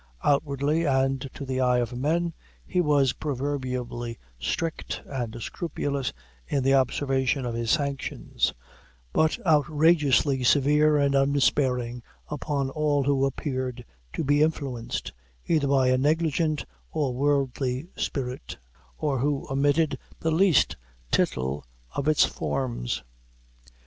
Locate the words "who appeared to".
13.03-14.23